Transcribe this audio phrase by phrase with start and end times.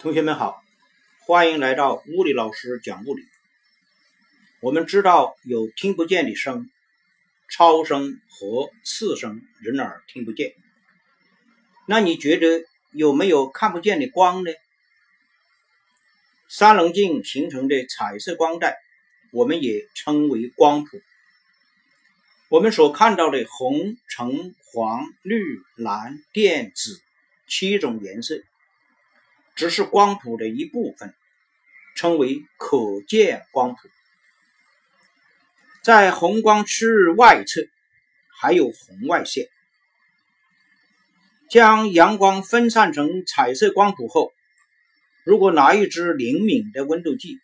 [0.00, 0.62] 同学们好，
[1.26, 3.24] 欢迎来到物理老师讲物理。
[4.60, 6.70] 我们知道有听不见的声，
[7.48, 10.54] 超声和次声，人耳听不见。
[11.84, 14.52] 那你觉得有没有看不见的光呢？
[16.48, 18.76] 三棱镜形成的彩色光带，
[19.32, 21.02] 我们也称为光谱。
[22.48, 27.00] 我们所看到的红、橙、黄、绿、蓝、靛、紫
[27.48, 28.40] 七种颜色。
[29.58, 31.12] 只是光谱的一部分，
[31.96, 33.76] 称为可见光谱。
[35.82, 37.62] 在红光区域外侧
[38.40, 39.48] 还有红外线。
[41.50, 44.32] 将阳光分散成彩色光谱后，
[45.24, 47.40] 如果拿一支灵敏的温度计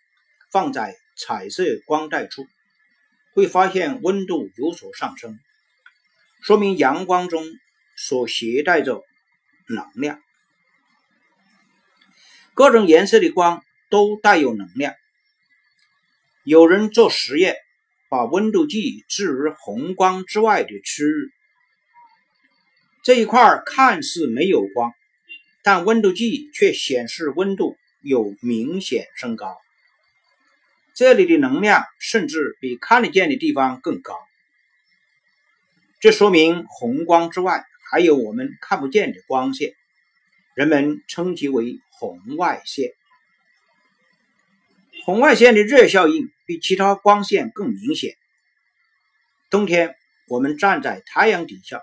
[0.52, 2.46] 放在彩色光带处，
[3.33, 5.41] 会发现温度有所上升，
[6.42, 7.44] 说明阳光中
[7.96, 9.02] 所携带着
[9.67, 10.23] 能量。
[12.55, 14.94] 各种颜色的光都带有能量。
[16.44, 17.56] 有人做实验，
[18.08, 21.33] 把温度计置于红光之外的区域，
[23.02, 24.92] 这一块看似没有光，
[25.64, 29.58] 但温度计却显示温度有明显升高。
[30.94, 34.16] 这里的能量甚至比看得见的地方更高。
[35.98, 39.74] 这说明红光之外还有我们看不见的光线。
[40.55, 42.92] 人们称其为红外线。
[45.05, 48.16] 红外线的热效应比其他光线更明显。
[49.50, 49.94] 冬天
[50.28, 51.83] 我们站在太阳底下，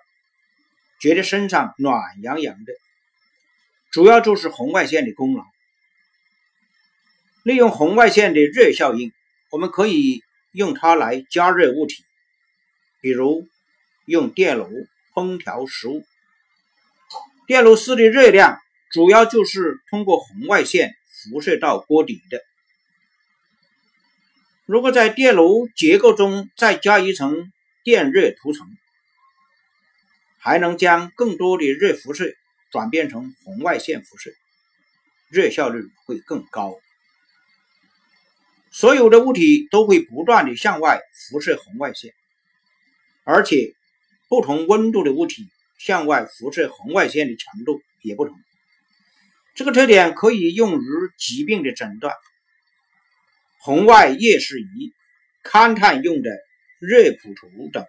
[0.99, 2.73] 觉得身上暖洋洋的，
[3.91, 5.45] 主要就是红外线的功劳。
[7.43, 9.11] 利用红外线的热效应，
[9.49, 12.03] 我们可以用它来加热物体，
[13.01, 13.47] 比如
[14.05, 14.67] 用电炉
[15.13, 16.03] 烹调食物。
[17.47, 18.59] 电炉丝的热量
[18.91, 22.41] 主要就是通过红外线辐射到锅底的。
[24.65, 27.51] 如果在电炉结构中再加一层
[27.83, 28.67] 电热涂层，
[30.37, 32.33] 还能将更多的热辐射
[32.71, 34.31] 转变成红外线辐射，
[35.27, 36.79] 热效率会更高。
[38.71, 42.13] 所有的物体都会不断的向外辐射红外线，
[43.25, 43.73] 而且
[44.29, 45.49] 不同温度的物体。
[45.83, 48.37] 向外辐射红外线的强度也不同，
[49.55, 50.85] 这个特点可以用于
[51.17, 52.13] 疾病的诊断、
[53.57, 54.93] 红外夜视仪、
[55.43, 56.29] 勘探用的
[56.79, 57.83] 热谱图等。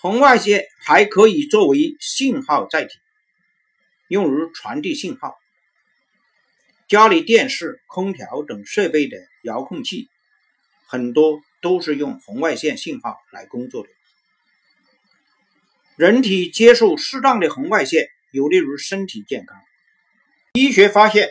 [0.00, 2.98] 红外线还可以作为信号载体，
[4.08, 5.36] 用于传递信号。
[6.88, 10.08] 家里电视、空调等设备的遥控器，
[10.88, 13.88] 很多都是用红外线信号来工作的。
[16.02, 19.56] 人体接受适当的红外线，有利于身体健康。
[20.52, 21.28] 医学发现，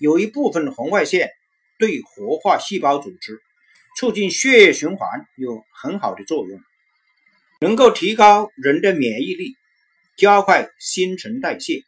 [0.00, 1.30] 有一部分红外线
[1.78, 3.38] 对活化细胞组织、
[3.98, 6.58] 促进血液循环有很好的作用，
[7.60, 9.56] 能够提高人的免疫力，
[10.16, 11.82] 加快新陈代谢。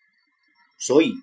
[0.78, 1.14] 所以，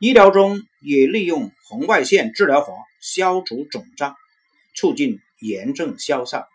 [0.00, 4.16] 医疗中也利用红外线治疗法消除肿胀，
[4.74, 6.46] 促进炎症消散，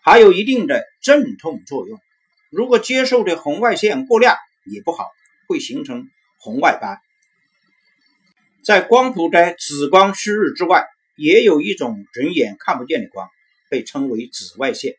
[0.00, 2.00] 还有一定的镇痛作用。
[2.50, 5.08] 如果接受的红外线过量也不好，
[5.46, 6.98] 会形成红外斑。
[8.64, 13.28] 在光谱的紫光区域之外，也有一种人眼看不见的光，
[13.68, 14.96] 被称为紫外线。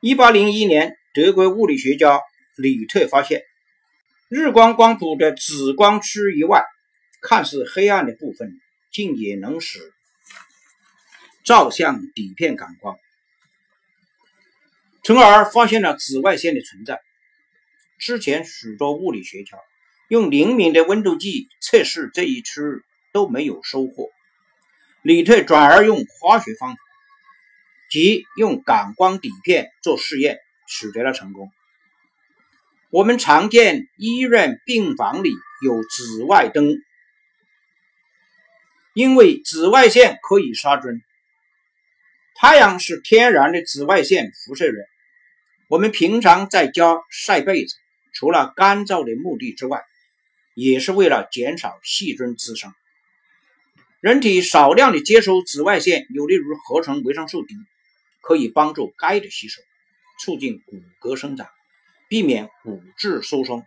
[0.00, 2.20] 一八零一年，德国物理学家
[2.56, 3.42] 李特发现，
[4.28, 6.64] 日光光谱的紫光区域以外，
[7.20, 8.58] 看似黑暗的部分，
[8.90, 9.92] 竟也能使
[11.44, 12.96] 照相底片感光。
[15.04, 16.98] 从而发现了紫外线的存在。
[17.98, 19.58] 之前许多物理学家
[20.08, 22.82] 用灵敏的温度计测试这一区域
[23.12, 24.08] 都没有收获，
[25.02, 26.78] 李特转而用化学方法，
[27.90, 31.52] 即用感光底片做试验，取得了成功。
[32.88, 36.78] 我们常见医院病房里有紫外灯，
[38.94, 41.02] 因为紫外线可以杀菌。
[42.36, 44.86] 太阳是天然的紫外线辐射源。
[45.68, 47.74] 我们平常在家晒被子，
[48.12, 49.82] 除了干燥的目的之外，
[50.54, 52.72] 也是为了减少细菌滋生。
[54.00, 57.54] 人体少量的接收紫外线，有利于合成维生素 D，
[58.20, 59.62] 可以帮助钙的吸收，
[60.20, 61.48] 促进骨骼生长，
[62.10, 63.64] 避免骨质疏松。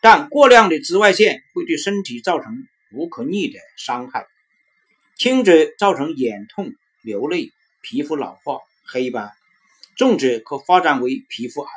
[0.00, 4.26] 但过量的紫外线会对身体造成不可逆的伤害，
[5.16, 6.72] 轻者造成眼痛、
[7.02, 7.50] 流泪、
[7.82, 9.32] 皮肤老化、黑斑。
[10.00, 11.70] 重者可发展为皮肤癌，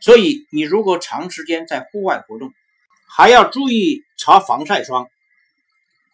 [0.00, 2.52] 所以你如果长时间在户外活动，
[3.06, 5.08] 还要注意擦防晒霜，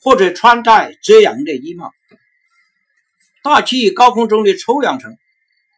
[0.03, 1.95] 或者穿戴遮阳的衣帽。
[3.43, 5.17] 大气高空中的臭氧层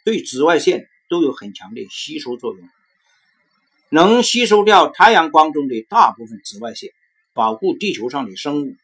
[0.04, 2.68] 对紫外线都有很强的吸收作用，
[3.90, 6.90] 能吸收掉太阳光中的大部分紫外线，
[7.32, 8.74] 保护地球上的生物，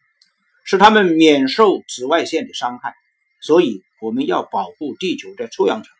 [0.62, 2.94] 使它们免受紫外线的伤害。
[3.40, 5.92] 所以，我们要保护地球的臭氧层，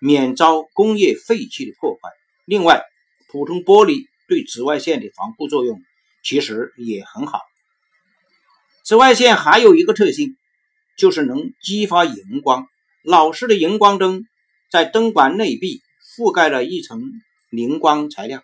[0.00, 2.10] 免遭工业废气的破坏。
[2.44, 2.82] 另外，
[3.28, 5.80] 普通玻璃对紫外线的防护作用
[6.24, 7.40] 其实也很好。
[8.82, 10.36] 紫外线还有一个特性。
[10.96, 12.68] 就是能激发荧光。
[13.02, 14.26] 老式的荧光灯
[14.70, 15.80] 在灯管内壁
[16.14, 17.00] 覆盖了一层
[17.48, 18.42] 凝光材料，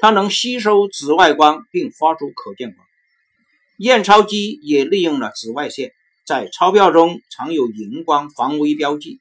[0.00, 2.84] 它能吸收紫外光并发出可见光。
[3.76, 5.92] 验钞机也利用了紫外线，
[6.26, 9.20] 在钞票中藏有荧光防微标记，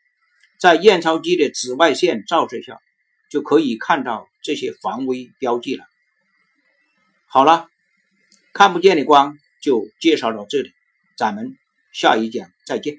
[0.63, 2.79] 在验钞机的紫外线照射下，
[3.29, 5.83] 就可以看到这些防微标记了。
[7.25, 7.67] 好了，
[8.53, 10.71] 看不见的光就介绍到这里，
[11.17, 11.57] 咱们。
[11.91, 12.95] 下一讲再见。